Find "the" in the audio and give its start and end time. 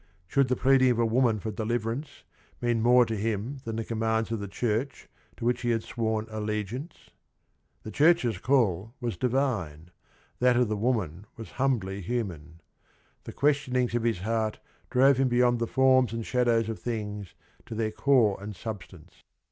0.47-0.55, 3.75-3.85, 4.39-4.47, 7.83-7.91, 10.69-10.75, 13.25-13.33, 15.59-15.67